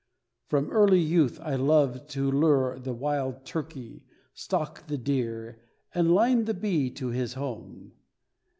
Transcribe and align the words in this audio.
From 0.47 0.71
early 0.71 0.99
youth 0.99 1.39
I 1.43 1.53
loved 1.53 2.09
to 2.13 2.31
lure 2.31 2.79
the 2.79 2.91
wild 2.91 3.45
turkey, 3.45 4.01
stalk 4.33 4.87
the 4.87 4.97
deer 4.97 5.61
and 5.93 6.15
line 6.15 6.45
the 6.45 6.55
bee 6.55 6.89
to 6.95 7.09
his 7.09 7.35
home. 7.35 7.91